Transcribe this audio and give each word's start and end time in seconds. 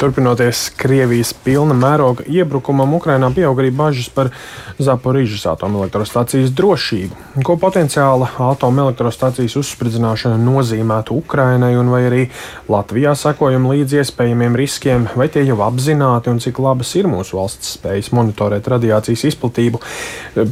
Turpinoties 0.00 0.68
Krievijas 0.78 1.32
pilna 1.44 1.74
mēroga 1.76 2.24
iebrukumam, 2.30 2.96
Ukrainā 2.96 3.28
pieaug 3.34 3.58
arī 3.62 3.70
bažas 3.74 4.08
par 4.12 4.30
Zaporīžas 4.78 5.44
atomelektrostacijas 5.52 6.52
drošību. 6.56 7.42
Ko 7.46 7.56
potenciāla 7.60 8.28
atomelektrostacijas 8.50 9.56
uzspridzināšana 9.60 10.38
nozīmētu 10.40 11.16
Ukrainai 11.18 11.72
un 11.78 11.92
vai 11.92 12.02
arī 12.08 12.22
Latvijā 12.70 13.14
sekojam 13.18 13.68
līdz 13.70 13.98
iespējamiem 14.00 14.58
riskiem, 14.58 15.08
vai 15.14 15.28
tie 15.32 15.44
jau 15.46 15.60
apzināti 15.66 16.32
un 16.32 16.40
cik 16.42 16.58
labas 16.64 16.94
ir 16.98 17.08
mūsu 17.10 17.38
valsts 17.38 17.76
spējas 17.78 18.10
monitorēt 18.16 18.68
radiācijas 18.74 19.26
izplatību. 19.30 19.82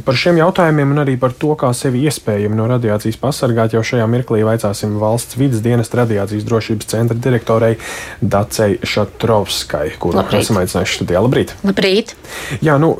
Par 0.05 0.19
šiem 0.19 0.39
jautājumiem 0.41 0.95
un 0.95 1.03
arī 1.03 1.17
par 1.19 1.35
to, 1.35 1.53
kā 1.59 1.73
sevi 1.77 2.05
iespējami 2.07 2.57
no 2.57 2.69
radiācijas 2.71 3.19
pasargāt, 3.21 3.75
jau 3.75 3.83
šajā 3.83 4.07
mirklī 4.11 4.43
vaicāsim 4.47 4.95
valsts 5.01 5.39
vidas 5.39 5.63
dienas 5.65 5.91
radiācijas 5.93 6.47
drošības 6.47 6.91
centra 6.95 7.17
direktorei 7.17 7.75
Dacei 8.21 8.79
Šatrovskai, 9.33 9.95
kuru 9.97 10.21
esam 10.37 10.59
aicinājuši 10.61 10.97
studijā. 10.99 11.21
Labrīt! 11.25 11.53
Labrīt! 11.65 12.13
Jā, 12.61 12.75
nu, 12.81 12.91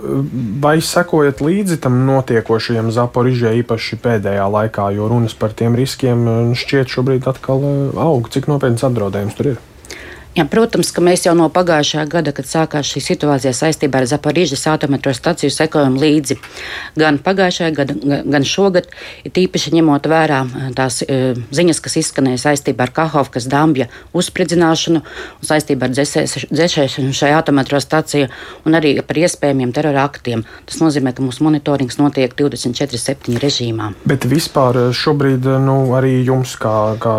vai 0.64 0.80
sekojat 0.82 1.44
līdzi 1.46 1.78
tam 1.84 2.00
notiekošajam 2.08 2.90
Zaporižē 2.96 3.54
īpaši 3.62 4.00
pēdējā 4.02 4.48
laikā, 4.56 4.90
jo 4.98 5.12
runas 5.12 5.38
par 5.38 5.54
tiem 5.54 5.78
riskiem 5.78 6.26
šķiet 6.58 6.90
šobrīd 6.90 7.30
atkal 7.30 7.62
eh, 7.70 8.02
aug. 8.02 8.32
Cik 8.34 8.50
nopietns 8.50 8.86
apdraudējums 8.88 9.38
tur 9.38 9.54
ir? 9.54 9.62
Jā, 10.34 10.48
protams, 10.50 10.90
ka 10.90 11.02
mēs 11.06 11.28
jau 11.28 11.36
no 11.38 11.46
pagājušā 11.54 12.08
gada, 12.10 12.32
kad 12.34 12.48
sākās 12.50 12.90
šī 12.90 13.04
situācija 13.06 13.52
saistībā 13.54 14.00
ar 14.02 14.08
Zaporīžas 14.10 14.64
atometrostaciju, 14.72 15.52
sekojam 15.54 15.94
līdzi 16.02 16.40
gan 16.98 17.20
pagājušajā 17.22 17.74
gada, 17.78 17.94
gan 18.26 18.48
šogad, 18.48 18.88
tīpaši 19.30 19.76
ņemot 19.76 20.10
vērā 20.10 20.40
tās 20.74 21.04
e, 21.06 21.36
ziņas, 21.54 21.82
kas 21.86 21.98
izskanēja 22.02 22.42
saistībā 22.48 22.88
ar 22.88 22.94
Kahovkas 22.96 23.46
dambja 23.52 23.92
uzspridzināšanu 24.18 25.04
saistībā 25.46 25.92
ar 25.92 25.94
dzēšanu 25.94 27.14
šajā 27.14 27.44
atometrostaciju 27.44 28.32
un 28.66 28.80
arī 28.80 28.96
par 29.06 29.22
iespējamiem 29.22 29.76
terora 29.78 30.08
aktiem. 30.10 30.48
Tas 30.66 30.82
nozīmē, 30.82 31.14
ka 31.14 31.22
mūsu 31.22 31.46
monitorings 31.46 32.02
notiek 32.02 32.34
24-7 32.42 33.38
režīmā. 33.38 33.92
Bet 34.10 34.26
vispār 34.26 34.82
šobrīd 34.98 35.46
nu, 35.62 35.78
arī 35.94 36.24
jums, 36.26 36.58
kā, 36.58 36.98
kā, 36.98 37.16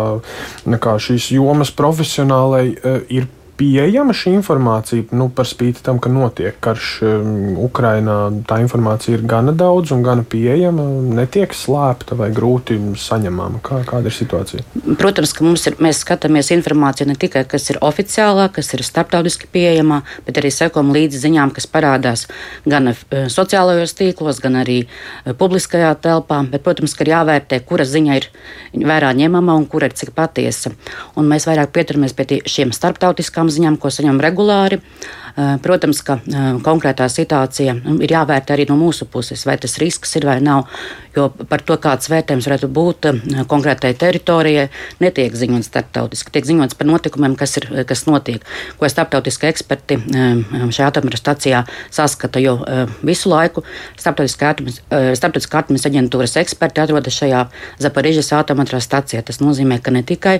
kā 0.83 0.99
šīs 1.07 1.31
jomas 1.39 1.71
profesionālai, 1.71 2.75
ir 3.09 3.27
pieejama 3.57 4.13
šī 4.15 4.35
informācija, 4.35 5.05
nu, 5.15 5.27
par 5.33 5.47
spīti 5.47 5.83
tam, 5.85 5.99
ka 6.03 6.11
notiek 6.11 6.57
karš 6.63 6.89
um, 7.05 7.29
Ukrainā. 7.65 8.17
Tā 8.47 8.59
informācija 8.63 9.15
ir 9.17 9.23
gana 9.27 9.53
daudz 9.55 9.93
un 9.95 10.03
gana 10.05 10.25
pieejama, 10.27 10.83
netiek 11.15 11.55
slēpta 11.55 12.17
vai 12.19 12.29
grūti 12.35 12.77
saņemama. 12.99 13.61
Kā, 13.65 13.81
kāda 13.87 14.11
ir 14.11 14.15
situācija? 14.15 14.65
Protams, 14.99 15.33
ka 15.35 15.45
ir, 15.47 15.77
mēs 15.83 16.01
skatāmies 16.03 16.51
informāciju 16.55 17.09
ne 17.11 17.17
tikai, 17.19 17.45
kas 17.49 17.69
ir 17.71 17.79
oficiālā, 17.85 18.49
kas 18.55 18.73
ir 18.75 18.83
starptautiski 18.85 19.49
pieejamā, 19.53 20.01
bet 20.27 20.41
arī 20.41 20.51
sekojam 20.53 20.91
līdzi 20.95 21.23
ziņām, 21.23 21.55
kas 21.55 21.69
parādās 21.71 22.27
gan 22.67 22.91
uh, 22.91 23.03
sociālajos 23.31 23.95
tīklos, 23.97 24.43
gan 24.43 24.59
arī 24.63 24.81
uh, 24.85 25.33
publiskajā 25.37 25.95
telpā. 26.03 26.43
Bet, 26.51 26.65
protams, 26.67 26.95
ka 26.97 27.07
ir 27.07 27.13
jāvērtē, 27.15 27.61
kura 27.67 27.87
ziņa 27.87 28.19
ir 28.19 28.29
vērā 28.75 29.15
ņemama 29.15 29.55
un 29.55 29.67
kura 29.69 29.89
ir 29.89 29.95
cik 29.97 30.11
patiesa. 30.17 30.73
Un 31.15 31.29
mēs 31.31 31.47
vairāk 31.47 31.71
pieturamies 31.75 32.15
pie 32.17 32.41
šiem 32.49 32.73
starptautiskām 32.75 33.44
tām 33.45 33.53
ziņām, 33.53 33.77
ko 33.77 33.91
saņem 33.93 34.21
regulāri. 34.21 34.79
Eh, 34.81 35.24
protams, 35.35 35.99
ka 36.05 36.17
eh, 36.23 36.43
konkrētā 36.63 37.07
situācija 37.11 37.75
nu, 37.81 37.97
ir 38.03 38.13
jāvērtē 38.15 38.55
arī 38.55 38.65
no 38.69 38.77
mūsu 38.79 39.07
puses, 39.11 39.43
vai 39.47 39.57
tas 39.59 39.75
risks 39.81 40.15
ir 40.15 40.27
vai 40.29 40.37
nav. 40.43 40.69
Jo 41.15 41.27
par 41.31 41.63
to, 41.63 41.75
kāds 41.79 42.09
vērtējums 42.11 42.47
varētu 42.47 42.69
būt 42.71 43.09
eh, 43.09 43.41
konkrētai 43.51 43.91
teritorijai, 43.99 44.69
netiek 45.03 45.35
ziņots 45.35 45.67
starptautiski. 45.71 46.31
Tiek 46.35 46.47
ziņots 46.47 46.79
par 46.79 46.87
notikumiem, 46.87 47.35
kas, 47.39 47.57
ir, 47.59 47.67
kas 47.89 48.05
notiek, 48.07 48.47
ko 48.79 48.89
starptautiskie 48.91 49.51
eksperti 49.51 49.99
šajā 50.05 50.87
atomenerģijā 50.93 51.65
saskata. 51.93 52.39
Jo 52.39 52.57
visu 53.05 53.31
laiku 53.31 53.65
starptautiskā 53.99 54.53
atomas 54.55 55.87
aģentūras 55.89 56.39
eksperti 56.39 56.83
atrodas 56.85 57.19
šajā 57.19 57.45
Zaporižas 57.83 58.31
atomenerģijā. 58.39 59.23
Tas 59.25 59.43
nozīmē, 59.43 59.81
ka 59.83 59.91
ne 59.91 60.03
tikai 60.07 60.39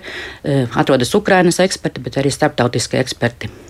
atrodas 0.75 1.16
Ukrainas 1.17 1.59
eksperti, 1.63 2.03
bet 2.05 2.19
arī 2.22 2.34
starptautiskie 2.34 3.01
eksperti. 3.03 3.64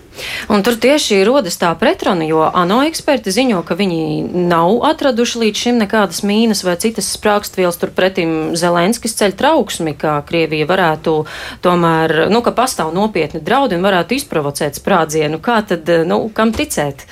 Un 0.52 0.62
tur 0.66 0.76
tieši 0.80 1.20
rodas 1.26 1.58
tā 1.60 1.70
pretruna, 1.78 2.24
jo 2.28 2.42
ANO 2.46 2.80
eksperti 2.88 3.34
ziņo, 3.34 3.62
ka 3.66 3.76
viņi 3.78 4.46
nav 4.48 4.80
atraduši 4.90 5.42
līdz 5.44 5.62
šim 5.64 5.80
nekādas 5.82 6.22
mīnas 6.26 6.64
vai 6.66 6.76
citas 6.80 7.10
sprākstvielas. 7.16 7.78
Turpretim 7.80 8.56
Zelenskis 8.58 9.16
ceļ 9.18 9.36
trauksmi, 9.38 9.96
ka 9.98 10.18
Krievija 10.28 10.68
varētu 10.68 11.16
tomēr, 11.64 12.26
nu, 12.32 12.42
ka 12.46 12.54
pastāv 12.56 12.94
nopietni 12.96 13.42
draudi 13.44 13.78
un 13.78 13.86
varētu 13.86 14.16
izprovocēt 14.16 14.80
sprādzienu. 14.80 15.40
Kā 15.44 15.60
tad, 15.68 15.90
nu, 16.08 16.26
kam 16.34 16.54
ticēt? 16.56 17.06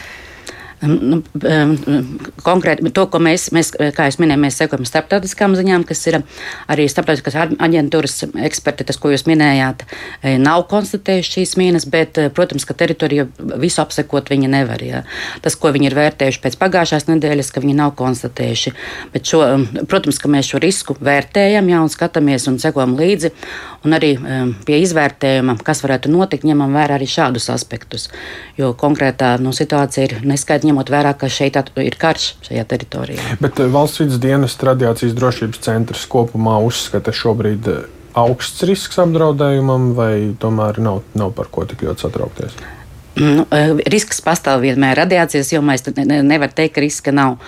Nu, 0.85 1.21
konkrēti 2.45 2.91
to, 2.95 3.05
ko 3.11 3.21
mēs, 3.23 3.49
mēs, 3.55 3.73
kā 3.75 4.09
jau 4.09 4.23
minēju, 4.23 4.41
mēs 4.43 4.59
sekojam 4.61 4.87
starptautiskām 4.89 5.55
ziņām, 5.57 5.85
kas 5.89 6.03
ir 6.11 6.19
arī 6.71 6.87
starptautiskās 6.91 7.37
aģentūras 7.63 8.27
eksperti, 8.47 8.87
tas, 8.89 8.99
ko 9.01 9.13
jūs 9.13 9.27
minējāt, 9.29 9.85
e, 10.23 10.35
nav 10.41 10.67
konstatējuši 10.71 11.35
šīs 11.39 11.55
mīnas, 11.61 11.87
bet, 11.91 12.19
e, 12.21 12.29
protams, 12.35 12.67
ka 12.69 12.77
teritoriju 12.77 13.29
visu 13.63 13.83
apsekot 13.85 14.31
viņi 14.33 14.51
nevar. 14.53 14.83
Ja. 14.85 15.05
Tas, 15.45 15.57
ko 15.57 15.73
viņi 15.75 15.91
ir 15.91 15.99
vērtējuši 15.99 16.43
pēc 16.45 16.59
pagājušās 16.61 17.09
nedēļas, 17.09 17.53
ka 17.55 17.65
viņi 17.65 17.77
nav 17.81 17.95
konstatējuši. 18.01 18.75
Bet, 19.15 19.31
šo, 19.31 19.43
protams, 19.91 20.21
ka 20.21 20.33
mēs 20.33 20.53
šo 20.53 20.61
risku 20.63 20.99
vērtējam 21.01 21.71
ja, 21.73 21.85
un 21.85 21.93
skatāmies 21.93 22.49
un 22.51 22.61
sekojam 22.63 22.97
līdzi. 22.99 23.33
Un 23.85 23.93
arī 23.93 24.15
pie 24.65 24.79
izvērtējuma, 24.81 25.59
kas 25.65 25.83
varētu 25.85 26.09
notikt, 26.09 26.47
ņemam 26.49 26.73
vērā 26.73 26.97
arī 26.97 27.09
šādus 27.11 27.51
aspektus. 27.53 28.09
Jo 28.57 28.73
konkrētā 28.81 29.35
nu, 29.43 29.53
situācija 29.53 30.07
ir 30.07 30.15
neskaidra 30.25 30.71
ņemot 30.75 30.91
vērā, 30.91 31.15
ka 31.15 31.31
šeit 31.31 31.57
ir 31.79 31.97
karš 32.01 32.35
šajā 32.49 32.65
teritorijā. 32.67 33.39
Bet 33.43 33.61
eh, 33.63 33.71
valsts 33.71 34.03
vidas 34.03 34.19
dienas 34.23 34.59
radiācijas 34.59 35.15
drošības 35.15 35.63
centrs 35.63 36.07
kopumā 36.11 36.59
uzskata 36.67 37.15
šobrīd 37.15 37.69
eh, 37.71 37.85
augsts 38.19 38.67
risks 38.67 38.99
apdraudējumam, 39.03 39.93
vai 39.95 40.35
tomēr 40.41 40.83
nav, 40.83 41.05
nav 41.15 41.35
par 41.39 41.51
ko 41.55 41.67
tik 41.71 41.87
ļoti 41.87 42.09
satraukties? 42.09 42.59
Nu, 43.15 43.45
eh, 43.55 43.71
risks 43.87 44.19
pastāv 44.27 44.65
vienmēr 44.65 44.99
radiācijas, 45.05 45.53
jo 45.55 45.61
mēs 45.63 45.87
nevaram 45.95 46.51
teikt, 46.51 46.75
ka 46.75 46.83
riska 46.83 47.13
nav. 47.15 47.39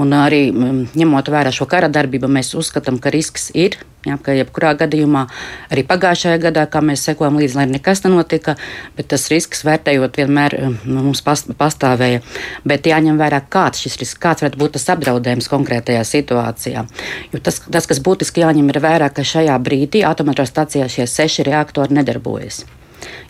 Un 0.00 0.14
arī 0.16 0.46
mm, 0.48 0.94
ņemot 0.96 1.28
vērā 1.28 1.50
šo 1.52 1.66
kara 1.68 1.90
darbību, 1.92 2.28
mēs 2.30 2.54
uzskatām, 2.56 2.96
ka 3.02 3.12
risks 3.12 3.50
ir. 3.52 3.76
Jā, 4.06 4.14
ka 4.16 4.32
jebkurā 4.32 4.70
gadījumā, 4.80 5.26
arī 5.68 5.82
pagājušajā 5.84 6.38
gadā, 6.40 6.62
kā 6.72 6.80
mēs 6.80 7.02
sekojam 7.04 7.36
līdzi, 7.36 7.58
lai 7.58 7.66
nekas 7.68 8.00
nenotika, 8.06 8.54
bet 8.96 9.10
tas 9.12 9.26
risks 9.28 9.60
vērtējot 9.66 10.16
vienmēr 10.22 10.56
mm, 10.56 10.78
mums 10.88 11.20
pastāvēja. 11.26 12.24
Bet 12.64 12.88
jāņem 12.88 13.20
vērā, 13.20 13.42
kāds 13.52 13.84
šis 13.84 14.00
risks, 14.00 14.22
kāds 14.22 14.46
varētu 14.46 14.62
būt 14.62 14.78
tas 14.78 14.88
apdraudējums 14.96 15.52
konkrētajā 15.52 16.06
situācijā. 16.14 16.88
Jo 17.34 17.44
tas, 17.44 17.60
tas 17.68 17.90
kas 17.90 18.00
būtiski 18.00 18.46
jāņem 18.46 18.72
vērā, 18.72 19.12
ka 19.12 19.26
šajā 19.26 19.60
brīdī 19.60 20.06
atomenerģijas 20.08 20.96
šie 20.96 21.10
seši 21.10 21.50
reaktori 21.52 22.00
nedarbojas 22.00 22.64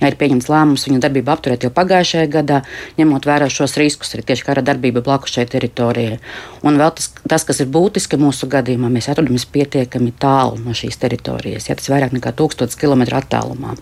ja 0.00 0.10
ir 0.10 0.16
pieņemts 0.20 0.50
lēmums 0.50 0.86
viņu 0.88 1.00
darbību 1.04 1.32
apturēt 1.34 1.66
jau 1.66 1.72
pagājušajā 1.74 2.30
gadā, 2.32 2.62
ņemot 2.98 3.28
vērā 3.28 3.50
šos 3.52 3.76
riskus, 3.80 4.14
arī 4.14 4.26
tieši 4.30 4.46
kara 4.46 4.64
darbība 4.66 5.02
blakus 5.04 5.36
šai 5.36 5.46
teritorijai. 5.50 6.18
Un 6.66 6.80
vēl 6.80 6.92
tas, 6.96 7.10
tas, 7.28 7.46
kas 7.48 7.62
ir 7.62 7.70
būtiski 7.72 8.18
mūsu 8.20 8.48
gadījumā, 8.50 8.90
mēs 8.92 9.10
atrodamies 9.12 9.46
pietiekami 9.50 10.12
tālu 10.20 10.60
no 10.64 10.74
šīs 10.76 11.00
teritorijas. 11.00 11.70
Ja, 11.70 11.78
tas 11.78 11.88
ir 11.88 11.96
vairāk 11.96 12.16
nekā 12.16 12.34
1000 12.36 12.76
km 12.80 13.06
attālumā. 13.20 13.76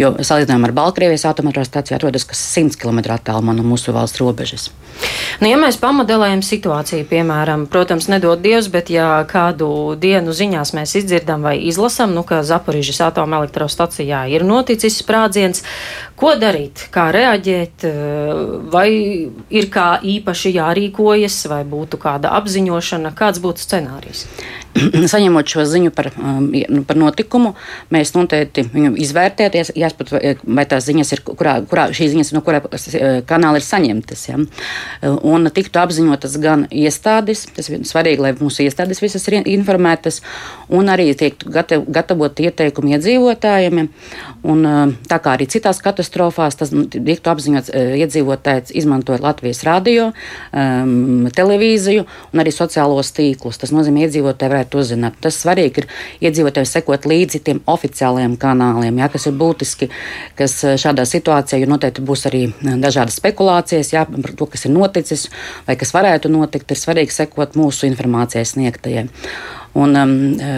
Jo 0.00 0.14
salīdzinājumā 0.18 0.70
ar 0.70 0.76
Baltkrievijas 0.80 1.28
atomenerģiju 1.30 1.96
atrodas 1.96 2.26
kas 2.28 2.42
100 2.56 2.80
km 2.80 3.04
attālumā 3.14 3.54
no 3.56 3.66
mūsu 3.66 3.94
valsts 3.96 4.20
robežas. 4.22 4.70
Nu, 5.42 5.48
ja 5.50 5.58
mēs 5.60 5.76
pamodelējam 5.80 6.40
situāciju, 6.44 7.04
piemēram, 7.10 7.66
protams, 7.68 8.08
nedod 8.08 8.40
Dievs, 8.40 8.70
bet 8.72 8.88
ja 8.92 9.20
kādu 9.28 9.68
dienu 10.00 10.32
ziņās 10.32 10.72
mēs 10.76 10.94
izdzirdam 11.02 11.44
vai 11.44 11.58
izlasam, 11.68 12.14
nu, 12.16 12.24
ka 12.26 12.40
Zaporižas 12.46 13.02
atomelektrostacijā 13.10 14.24
ir 14.32 14.46
noticis 14.48 14.96
sprādziens, 15.02 15.25
ko 16.16 16.34
darīt, 16.40 16.86
kā 16.94 17.08
reaģēt, 17.14 17.86
vai 18.72 18.88
ir 19.50 19.68
kā 19.72 19.88
īpaši 20.02 20.54
jārīkojas, 20.56 21.40
vai 21.52 21.62
būtu 21.68 22.00
kāda 22.02 22.32
apziņošana, 22.38 23.14
kāds 23.18 23.42
būtu 23.44 23.64
scenārijs? 23.66 24.26
saņemot 25.12 25.48
šo 25.50 25.64
ziņu 25.68 25.92
par, 25.94 26.10
um, 26.20 26.48
nu, 26.52 26.82
par 26.86 26.98
notikumu, 27.00 27.54
mēs 27.94 28.14
noteikti 28.16 28.66
viņu 28.72 28.94
izvērtēties, 29.02 29.72
jāsaprot, 29.78 30.42
vai, 30.44 30.66
tās 30.68 30.86
ziņas 30.88 31.12
ir, 31.16 31.22
kurā, 31.26 31.56
kurā 31.68 31.88
šīs 31.96 32.12
ziņas 32.14 32.32
no 32.36 32.42
kurā 32.46 32.62
eh, 32.62 33.20
kanāla 33.26 33.60
ir 33.60 33.66
saņemtas. 33.66 34.24
Ja? 34.28 34.40
Un 35.26 35.50
tiktu 35.54 35.80
apziņotas 35.82 36.36
gan 36.42 36.66
iestādes, 36.70 37.46
tas 37.56 37.70
ir 37.70 37.84
svarīgi, 37.88 38.22
lai 38.22 38.34
mūsu 38.38 38.66
iestādes 38.66 39.02
visas 39.04 39.26
ir 39.30 39.40
informētas, 39.42 40.22
un 40.68 40.90
arī 40.92 41.08
tiek 41.18 41.40
gatavot 41.46 42.42
ieteikumi 42.42 42.96
iedzīvotājiem. 42.96 43.86
Un, 44.46 44.66
eh, 44.66 44.96
tā 45.10 45.20
kā 45.22 45.36
arī 45.36 45.48
citās 45.50 45.82
katastrofās, 45.84 46.58
tas 46.58 46.72
tiktu 46.72 47.32
apziņots 47.32 47.72
iedzīvotājs 47.76 48.74
izmantojot 48.76 49.22
Latvijas 49.24 49.62
radio, 49.66 50.10
um, 50.52 51.26
televīziju 51.32 52.04
un 52.32 52.42
arī 52.42 52.52
sociālos 52.54 53.12
tīklus. 53.16 53.58
Tas 53.60 53.72
nozīmē, 53.74 54.06
iedzīvotāji 54.06 54.52
varētu 54.52 54.65
uzzināt. 54.74 55.18
Tas 55.22 55.38
svarīgi 55.42 55.82
ir 55.82 55.88
iedzīvotājiem 56.28 56.68
sekot 56.70 57.06
līdzi 57.06 57.42
tiem 57.46 57.60
oficiālajiem 57.70 58.36
kanāliem, 58.40 59.00
jā, 59.02 59.10
kas 59.12 59.28
ir 59.30 59.36
būtiski, 59.38 59.90
kas 60.38 60.58
šādā 60.82 61.06
situācijā, 61.08 61.60
jo 61.62 61.70
noteikti 61.70 62.04
būs 62.06 62.26
arī 62.30 62.46
dažādas 62.82 63.20
spekulācijas 63.20 63.92
jā, 63.94 64.06
par 64.08 64.34
to, 64.38 64.50
kas 64.50 64.66
ir 64.66 64.74
noticis 64.74 65.28
vai 65.68 65.76
kas 65.78 65.94
varētu 65.94 66.32
notikt, 66.32 66.70
ir 66.70 66.82
svarīgi 66.82 67.14
sekot 67.14 67.58
mūsu 67.58 67.86
informācijai 67.90 68.46
sniegtajai. 68.46 69.06
Un, 69.76 69.92
um, 70.00 70.12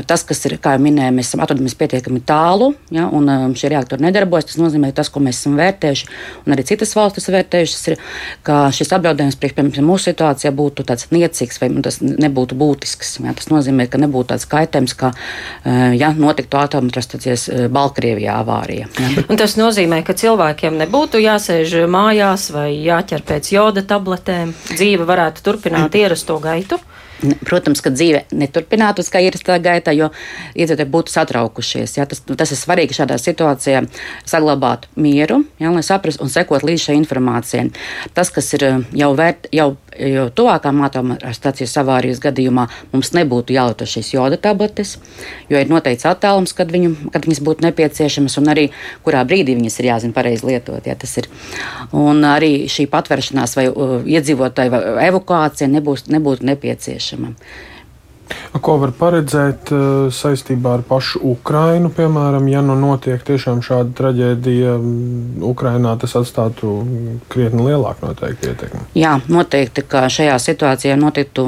tas, 0.06 0.22
kas 0.26 0.44
ir, 0.46 0.54
kā 0.62 0.76
jau 0.76 0.82
minēju, 0.84 1.14
mēs 1.16 1.32
atrodamies 1.34 1.74
pietiekami 1.78 2.20
tālu, 2.26 2.70
ja, 2.94 3.08
un 3.10 3.26
um, 3.32 3.54
šie 3.58 3.72
reaktori 3.72 4.04
nedarbojas. 4.04 4.46
Tas 4.52 4.60
nozīmē, 4.60 4.92
ka 4.92 5.00
tas, 5.00 5.10
ko 5.10 5.22
mēs 5.24 5.40
esam 5.40 5.56
vērtējuši, 5.58 6.08
un 6.46 6.54
arī 6.54 6.64
citas 6.68 6.94
valstis 6.94 7.26
vērtējušas, 7.34 7.82
ir, 7.90 8.04
ka 8.46 8.60
šis 8.74 8.94
apdraudējums 8.94 9.38
priekš 9.40 9.80
mūsu 9.82 10.12
situācijā 10.12 10.52
būtu 10.54 10.86
tāds 10.86 11.08
niecīgs 11.14 11.58
vai 11.62 11.70
tas 11.84 11.98
nebūtu 12.04 12.58
būtisks. 12.58 13.16
Ja. 13.24 13.34
Tas 13.38 13.50
nozīmē, 13.50 13.88
ka 13.90 14.00
nebūtu 14.00 14.30
tāds 14.34 14.46
kaitējums, 14.50 14.94
kā 14.98 15.10
uh, 15.14 15.90
ja 15.98 16.12
notiktu 16.14 16.60
atomatrastācijas 16.60 17.48
uh, 17.50 17.64
Baltkrievijā 17.74 18.38
avārija. 18.44 18.86
Ja. 18.86 19.26
Un 19.26 19.40
tas 19.40 19.58
nozīmē, 19.58 20.04
ka 20.06 20.14
cilvēkiem 20.18 20.78
nebūtu 20.84 21.22
jāsēž 21.24 21.74
mājās 21.90 22.50
vai 22.54 22.70
jāķer 22.76 23.26
pēc 23.26 23.50
joda 23.56 23.82
tabletēm. 23.82 24.54
Dzīve 24.70 25.08
varētu 25.08 25.42
turpināt 25.46 25.98
ierasto 25.98 26.38
gaitu. 26.42 26.78
Protams, 27.18 27.82
ka 27.82 27.90
dzīve 27.90 28.22
neturpinātos 28.30 29.10
kā 29.10 29.20
ierastā 29.24 29.56
gaitā, 29.62 29.94
jo 29.96 30.10
iedzīvotāji 30.54 30.92
būtu 30.92 31.14
satraukušies. 31.14 31.96
Ja? 31.98 32.06
Tas, 32.06 32.22
tas 32.22 32.54
ir 32.54 32.60
svarīgi 32.60 32.98
šādā 33.00 33.18
situācijā 33.18 33.82
saglabāt 34.28 34.86
mieru, 34.94 35.42
ja? 35.58 35.72
lai 35.74 35.82
saprastu 35.86 36.22
un 36.26 36.30
sekot 36.32 36.66
līdz 36.66 36.84
šai 36.88 36.98
informācijai. 37.00 37.68
Tas, 38.14 38.30
kas 38.34 38.52
ir 38.54 38.66
eh, 38.68 38.78
jau, 39.02 39.10
vērt, 39.18 39.50
jau, 39.54 39.72
jau 39.98 40.26
tuvākām 40.34 40.82
atomenerģijas 40.86 41.76
avārijas 41.82 42.20
gadījumā, 42.22 42.66
mums 42.92 43.12
nebūtu 43.16 43.56
jālieto 43.56 43.88
šīs 43.88 44.12
joda 44.14 44.38
tabletes, 44.40 44.96
jo 45.50 45.60
ir 45.60 45.70
noteikts 45.70 46.08
attālums, 46.08 46.54
kad, 46.56 46.70
viņu, 46.74 47.10
kad 47.14 47.26
viņas 47.26 47.42
būtu 47.44 47.66
nepieciešamas, 47.68 48.38
un 48.40 48.52
arī 48.54 48.68
kurā 49.06 49.24
brīdī 49.28 49.56
viņas 49.58 49.80
ir 49.80 49.90
jāzina 49.90 50.16
pareizi 50.16 50.48
lietot. 50.48 50.86
Ja? 50.86 50.96
Un 51.96 52.22
arī 52.26 52.52
šī 52.70 52.88
patveršanās 52.90 53.56
vai 53.58 53.68
uh, 53.70 53.98
iedzīvotāju 54.06 54.82
evakuācija 55.08 55.70
nebūs, 55.72 56.08
nebūtu 56.12 56.46
nepieciešama. 56.48 57.34
Ko 58.48 58.78
var 58.80 58.92
paredzēt 58.96 59.70
uh, 59.74 60.08
saistībā 60.14 60.78
ar 60.78 60.82
pašu 60.88 61.20
Ukrainu, 61.30 61.90
piemēram, 61.94 62.46
ja 62.48 62.62
nu 62.64 62.74
notiek 62.78 63.22
tiešām 63.24 63.60
šāda 63.64 63.92
traģēdija 63.98 64.74
mm, 64.78 65.44
Ukrainā, 65.44 65.92
tas 66.00 66.16
atstātu 66.18 66.72
krietni 67.28 67.66
lielāku 67.68 68.06
noteikti 68.08 68.48
ietekmi? 68.50 68.80
Jā, 68.98 69.18
noteikti, 69.28 69.84
ka 69.88 70.06
šajā 70.12 70.38
situācijā 70.42 70.96
notiktu 70.98 71.44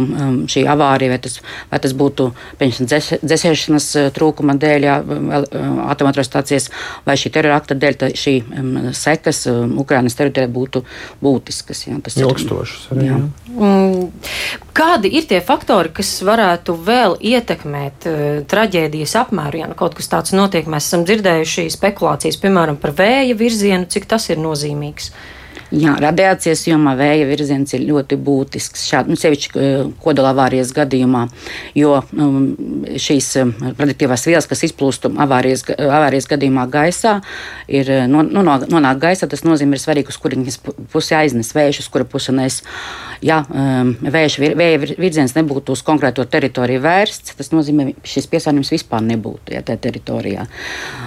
šī 0.51 0.67
avārija, 0.71 1.15
vai 1.15 1.21
tas, 1.25 1.39
vai 1.73 1.81
tas 1.87 1.97
būtu 1.97 2.31
dzēsēšanas 2.61 3.91
uh, 4.03 4.11
trūkuma 4.17 4.59
dēļ, 4.61 4.89
uh, 4.91 5.83
atomatrostācijas 5.91 6.69
vai 7.09 7.17
šī 7.21 7.33
terora 7.35 7.59
akta 7.61 7.79
dēļ, 7.81 8.01
tad 8.05 8.19
šī 8.21 8.37
sekas 8.97 9.47
Ukrainas 9.81 10.19
teritorijā 10.19 10.53
būtu 10.53 10.85
būtiskas. 11.25 11.87
Jā, 11.89 11.97
Ilgstošas 12.21 12.91
arī. 12.95 13.09
Jā. 13.09 13.21
Jā. 13.21 14.70
Kādi 14.81 15.11
ir 15.13 15.27
tie 15.29 15.43
faktori, 15.45 15.91
kas 15.93 16.09
varētu 16.25 16.73
vēl 16.87 17.19
ietekmēt 17.21 18.07
uh, 18.09 18.23
traģēdijas 18.49 19.13
apmēru, 19.21 19.61
ja 19.61 19.67
nu 19.69 19.77
kaut 19.77 19.99
kas 19.99 20.09
tāds 20.09 20.33
notiek? 20.33 20.71
Mēs 20.71 20.89
esam 20.89 21.05
dzirdējuši 21.05 21.67
spekulācijas, 21.75 22.41
piemēram, 22.41 22.81
par 22.81 22.95
vēja 22.97 23.37
virzienu, 23.37 23.91
cik 23.93 24.09
tas 24.09 24.31
ir 24.33 24.41
nozīmīgs. 24.41 25.11
Uh, 25.13 25.37
Jā, 25.71 25.93
radiācijas 26.03 26.65
jomā 26.67 26.97
vēja 26.99 27.29
virziens 27.29 27.71
ir 27.77 27.85
ļoti 27.87 28.17
būtisks. 28.19 28.89
Šādi, 28.91 29.13
nu, 29.13 29.19
sevišķi 29.21 29.67
kodola 30.03 30.33
avārijas 30.35 30.73
gadījumā, 30.75 31.27
jo 31.79 31.93
um, 32.11 32.41
šīs 32.99 33.29
um, 33.39 33.53
radioaktīvās 33.79 34.27
vielas, 34.27 34.49
kas 34.51 34.65
izplūst 34.67 35.07
avārijas, 35.11 35.63
avārijas 35.79 36.27
gadījumā 36.31 36.67
gaisā, 36.73 37.21
ir 37.71 37.91
eh, 37.91 38.09
no, 38.11 38.25
nu, 38.27 38.43
no, 38.47 38.57
nonāk 38.67 38.99
gaisā. 39.05 39.29
Tas 39.31 39.47
nozīmē, 39.47 39.79
ir 39.79 39.85
svarīgi, 39.85 40.11
uz 40.11 40.19
kuriņas 40.19 40.59
pusi 40.91 41.15
aiznes 41.19 41.55
vējš, 41.55 41.85
uz 41.85 41.89
kura 41.95 42.09
pusi 42.09 42.35
nes. 42.35 42.61
Ja 43.23 43.43
um, 43.45 43.93
vējš, 44.01 44.39
vēja 44.57 44.81
virziens 44.97 45.37
nebūtu 45.37 45.75
uz 45.77 45.85
konkrēto 45.85 46.25
teritoriju 46.25 46.81
vērsts, 46.83 47.35
tas 47.37 47.53
nozīmē, 47.53 47.91
šis 48.01 48.27
piesārņojums 48.33 48.73
vispār 48.73 49.05
nebūtu 49.05 49.55
ja, 49.55 49.61
tajā 49.67 49.83
teritorijā. 49.87 50.47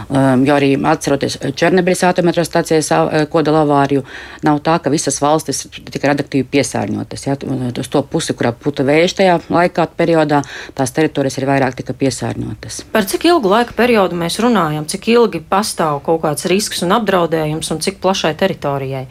Um, 0.08 0.46
jo 0.46 0.54
arī 0.56 0.76
atceroties 0.78 1.40
Černebiļas 1.58 2.06
atometrostācijas 2.12 2.92
eh, 2.94 3.26
kodola 3.34 3.64
avāriju, 3.66 4.06
nav 4.46 4.53
nav 4.54 4.62
tā, 4.66 4.78
ka 4.80 4.94
visas 4.94 5.20
valstis 5.24 5.66
tika 5.92 6.12
radioaktīvi 6.12 6.48
piesārņotas. 6.54 7.28
Ja? 7.28 7.38
Uz 7.82 7.90
to 7.92 8.04
pusi, 8.08 8.36
kurā 8.38 8.54
puta 8.56 8.86
vējš 8.88 9.18
tajā 9.20 9.40
laikā, 9.50 9.88
periodā, 9.98 10.44
tās 10.78 10.94
teritorijas 10.96 11.40
ir 11.42 11.50
vairāk 11.50 11.78
tika 11.82 11.98
piesārņotas. 11.98 12.84
Par 12.94 13.10
cik 13.10 13.28
ilgu 13.32 13.52
laika 13.52 13.76
periodu 13.78 14.18
mēs 14.20 14.40
runājam, 14.44 14.88
cik 14.90 15.12
ilgi 15.16 15.44
pastāv 15.50 16.04
kaut 16.06 16.24
kāds 16.24 16.48
risks 16.52 16.86
un 16.86 16.96
apdraudējums 17.00 17.74
un 17.74 17.84
cik 17.84 18.02
plašai 18.04 18.36
teritorijai? 18.40 19.08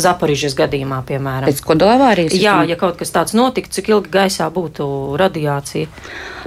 Zaporižas 0.00 0.54
gadījumā, 0.56 1.02
piemēram. 1.04 1.50
Pēc 1.50 1.60
kodola 1.66 1.98
avārijas? 1.98 2.36
Jā, 2.40 2.62
ja 2.64 2.78
kaut 2.80 2.96
kas 3.00 3.12
tāds 3.12 3.34
notiktu, 3.36 3.74
cik 3.76 3.90
ilgi 3.92 4.12
gaisā 4.14 4.48
būtu 4.52 4.86
radiācija? 5.20 5.90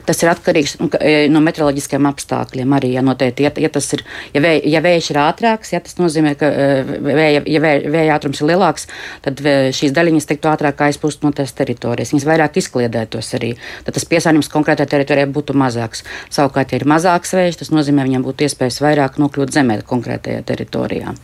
Tas 0.05 0.19
ir 0.21 0.29
atkarīgs 0.31 0.75
e, 0.99 1.11
no 1.31 1.39
meteoroloģiskiem 1.45 2.07
apstākļiem 2.09 2.73
arī. 2.77 2.91
Ja, 2.97 3.03
noteikti, 3.05 3.45
ja, 3.45 3.51
ja, 3.61 3.69
ir, 3.69 4.03
ja, 4.33 4.41
vēj, 4.43 4.61
ja 4.73 4.81
vējš 4.85 5.09
ir 5.13 5.19
ātrāks, 5.21 5.71
ja, 5.75 5.81
tas 5.85 5.97
nozīmē, 6.01 6.33
ka 6.39 6.49
e, 6.49 6.65
vēja, 7.05 7.43
ja 7.49 7.61
vēja, 7.63 7.93
vēja 7.93 8.17
ātrums 8.17 8.41
ir 8.41 8.49
lielāks, 8.49 8.89
tad 9.25 9.41
šīs 9.77 9.93
daļiņas 9.95 10.29
tiktu 10.31 10.51
ātrāk 10.51 10.81
aizpūst 10.87 11.25
no 11.25 11.31
tās 11.35 11.53
teritorijas. 11.57 12.15
Viņas 12.15 12.27
vairāk 12.27 12.59
izkliedētos 12.61 13.31
arī. 13.37 13.53
Tad 13.85 13.97
tas 13.99 14.09
piesārņojums 14.09 14.51
konkrētajā 14.53 14.91
teritorijā 14.95 15.29
būtu 15.37 15.57
mazāks. 15.57 16.01
Savukārt, 16.33 16.73
ja 16.73 16.81
ir 16.81 16.89
mazāks 16.89 17.37
vējš, 17.37 17.61
tas 17.61 17.73
nozīmē, 17.73 18.07
viņam 18.09 18.25
būtu 18.25 18.49
iespējas 18.49 18.81
vairāk 18.83 19.21
nokļūt 19.21 19.53
zemē 19.55 19.79
konkrētajā 19.85 20.43
teritorijā. 20.49 21.15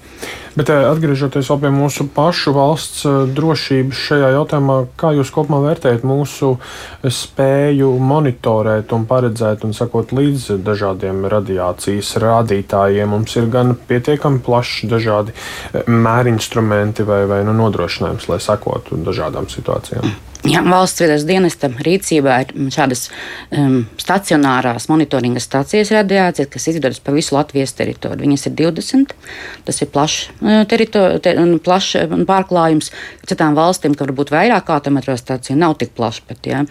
Bet 0.52 0.70
e, 0.70 0.76
atgriežoties 0.84 1.48
pie 1.62 1.70
mūsu 1.72 2.08
pašu 2.12 2.52
valsts 2.56 3.06
eh, 3.08 3.20
drošības 3.36 4.00
šajā 4.08 4.32
jautājumā, 4.36 4.78
kā 5.00 5.14
jūs 5.16 5.32
kopumā 5.32 5.62
vērtējat 5.64 6.04
mūsu 6.08 6.58
spēju 7.08 7.92
monitorēt 8.12 8.92
un 8.96 9.06
paredzēt 9.08 9.64
un 9.68 9.76
sakot 9.78 10.12
līdz 10.16 10.58
dažādiem 10.66 11.24
radiācijas 11.32 12.18
rādītājiem? 12.24 13.14
Mums 13.14 13.38
ir 13.40 13.48
gan 13.54 13.76
pietiekami 13.76 14.44
plaši 14.44 14.92
dažādi 14.92 15.36
eh, 15.36 15.88
mērinstrumenti 15.88 17.08
vai, 17.08 17.24
vai 17.32 17.46
nu, 17.48 17.56
nodrošinājums, 17.62 18.28
lai 18.32 18.42
sakotu 18.44 19.00
dažādām 19.08 19.48
situācijām. 19.52 20.12
Jā, 20.42 20.64
valsts 20.66 21.04
vidas 21.04 21.22
dienesta 21.30 21.70
rīcībā 21.70 22.36
ir 22.42 22.52
šādas 22.74 23.04
um, 23.54 23.84
stacionārās 24.02 24.88
monitoringa 24.90 25.42
stācijas 25.44 25.92
radiācijas, 25.94 26.50
kas 26.50 26.66
izdodas 26.72 26.98
pa 27.04 27.14
visu 27.14 27.36
Latvijas 27.36 27.76
teritoriju. 27.78 28.24
Viņas 28.24 28.48
ir 28.50 28.56
20. 28.58 29.14
Tas 29.68 29.82
ir 29.86 29.92
plašs 29.94 30.32
uh, 30.42 30.64
te, 30.66 31.36
plaš 31.62 31.92
pārklājums. 32.26 32.90
Citām 33.30 33.54
valstīm, 33.54 33.94
ka 33.94 34.08
varbūt 34.08 34.34
vairāk 34.34 34.72
atometrostāciju 34.74 35.60
nav 35.62 35.76
tik 35.78 35.94
plaši. 35.98 36.26
Bet, 36.32 36.50
ja. 36.50 36.64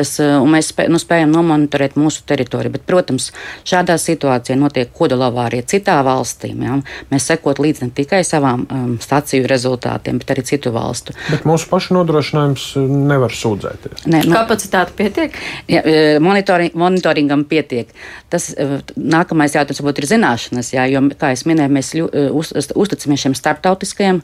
Tas, 0.00 0.14
mēs 0.20 0.72
spē, 0.72 0.88
nu, 0.88 0.96
spējam 1.02 1.36
nomonitorēt 1.36 2.00
mūsu 2.00 2.24
teritoriju. 2.28 2.72
Bet, 2.78 2.86
protams, 2.88 3.30
šādā 3.68 3.98
situācijā 4.00 4.56
notiek 4.56 4.88
kodolavārija 4.96 5.68
citā 5.68 5.98
valstī. 6.06 6.54
Ja. 6.56 6.80
Mēs 7.12 7.28
sekot 7.28 7.60
līdz 7.60 7.84
ne 7.84 7.90
tikai 8.00 8.24
savām 8.24 8.64
um, 8.64 8.96
stāciju 9.02 9.44
rezultātiem, 9.50 10.24
bet 10.24 10.32
arī 10.32 10.48
citu 10.54 10.72
valstu. 10.72 11.12
Bet 11.28 11.44
mūsu 11.48 11.68
pašu 11.68 12.00
nodrošinājums 12.00 12.70
nevar 13.10 13.34
sūdzēties. 13.34 14.06
Nē, 14.10 14.22
nu, 14.28 14.34
Kapacitāte 14.36 14.94
pietiek? 14.98 15.36
Jā, 15.70 15.82
e, 15.82 16.02
monitoring, 16.22 16.74
monitoringam 16.78 17.44
pietiek. 17.50 17.90
Tas 18.32 18.50
e, 18.54 18.80
nākamais 18.96 19.56
jautājums 19.56 19.82
būtu 19.86 20.04
ir 20.04 20.08
zināšanas, 20.12 20.72
jā, 20.74 20.86
jo, 20.92 21.02
kā 21.20 21.32
es 21.34 21.44
minēju, 21.48 21.74
mēs 21.76 21.92
ļu, 21.98 22.08
e, 22.10 22.26
uz, 22.40 22.52
uzticamies 22.54 23.24
šiem 23.24 23.36
starptautiskajiem 23.38 24.20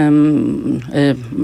um, 0.00 0.80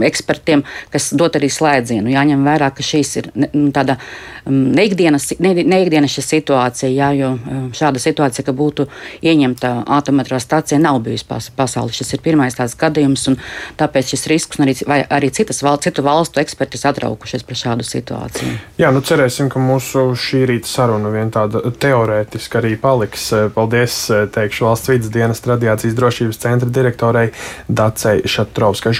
ekspertiem, 0.07 0.65
kas 0.93 1.11
dod 1.17 1.39
arī 1.39 1.51
slēdzienu. 1.53 2.13
Jāņem 2.15 2.47
vērā, 2.47 2.73
ka 2.75 2.87
šīs 2.87 3.13
ir 3.23 3.31
ne, 3.35 3.51
nu, 3.55 3.71
tāda 3.77 3.99
neikdienas, 4.47 5.31
ne, 5.43 5.53
neikdienas 5.67 6.17
situācija, 6.23 6.91
jā, 6.93 7.11
jo 7.19 7.33
šāda 7.77 8.01
situācija, 8.03 8.45
ka 8.47 8.55
būtu 8.57 8.87
ieņemta 9.27 9.73
atometrostācija, 9.99 10.81
nav 10.83 11.01
bijusi 11.05 11.27
pas, 11.29 11.49
pasaulē. 11.57 11.95
Šis 11.97 12.15
ir 12.17 12.23
pirmais 12.25 12.57
tāds 12.57 12.77
gadījums, 12.79 13.27
un 13.31 13.39
tāpēc 13.81 14.15
šis 14.15 14.27
risks, 14.31 14.61
un 14.61 14.67
arī, 14.67 14.77
arī 14.87 15.31
citas 15.35 15.63
val, 15.67 15.79
citu 15.83 16.05
valstu 16.07 16.41
eksperti 16.43 16.81
satraukušies 16.87 17.45
par 17.47 17.59
šādu 17.59 17.87
situāciju. 17.87 18.55
Jā, 18.81 18.93
nu 18.95 19.03
cerēsim, 19.05 19.51
ka 19.53 19.63
mūsu 19.63 20.09
šī 20.19 20.45
rīta 20.53 20.71
saruna 20.71 21.11
vien 21.15 21.33
tāda 21.35 21.63
teorētiska 21.71 22.61
arī 22.63 22.75
paliks. 22.81 23.29
Paldies, 23.57 23.99
teikšu, 24.35 24.69
valsts 24.69 24.93
vidas 24.93 25.13
dienas 25.15 25.43
radiācijas 25.47 25.97
drošības 25.99 26.43
centra 26.43 26.71
direktorei 26.71 27.31
Dacei 27.69 28.23
Šatrovskai. 28.29 28.95